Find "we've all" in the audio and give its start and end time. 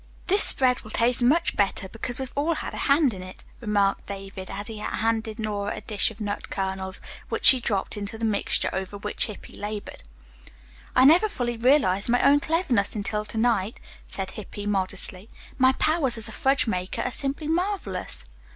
2.19-2.55